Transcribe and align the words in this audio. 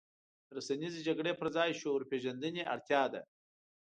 د 0.47 0.49
رسنیزې 0.57 0.99
جګړې 1.07 1.31
پر 1.39 1.47
ځای 1.55 1.69
شعور 1.79 2.01
پېژندنې 2.11 2.61
اړتیا 2.73 3.03
ده. 3.13 3.21